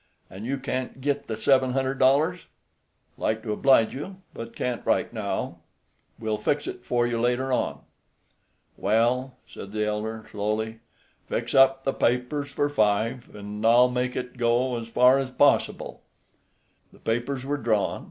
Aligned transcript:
An' 0.31 0.45
you 0.45 0.57
can't 0.57 0.99
git 0.99 1.27
the 1.27 1.37
sev'n 1.37 1.73
hundr'd 1.73 1.99
dollars?" 1.99 2.47
"Like 3.19 3.43
to 3.43 3.51
oblige 3.51 3.93
you, 3.93 4.15
but 4.33 4.55
can't 4.55 4.83
right 4.83 5.13
now; 5.13 5.59
will 6.17 6.39
fix 6.39 6.65
it 6.65 6.83
for 6.83 7.05
you 7.05 7.21
later 7.21 7.51
on." 7.53 7.81
"Well," 8.77 9.37
said 9.47 9.71
the 9.73 9.85
elder, 9.85 10.27
slowly, 10.31 10.79
"fix 11.27 11.53
up 11.53 11.83
the 11.83 11.93
papers 11.93 12.49
for 12.49 12.67
five, 12.67 13.35
an' 13.35 13.63
I'll 13.63 13.89
make 13.89 14.15
it 14.15 14.39
go 14.39 14.75
as 14.79 14.87
far 14.87 15.19
as 15.19 15.29
possible." 15.29 16.01
The 16.91 16.97
papers 16.99 17.45
were 17.45 17.57
drawn. 17.57 17.99